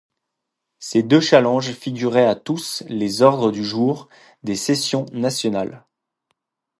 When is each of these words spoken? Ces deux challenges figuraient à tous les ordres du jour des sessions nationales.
Ces 0.79 1.03
deux 1.03 1.19
challenges 1.21 1.73
figuraient 1.73 2.25
à 2.25 2.33
tous 2.35 2.81
les 2.87 3.21
ordres 3.21 3.51
du 3.51 3.63
jour 3.63 4.09
des 4.41 4.55
sessions 4.55 5.05
nationales. 5.13 5.85